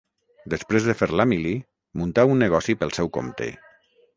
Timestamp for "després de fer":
0.53-1.09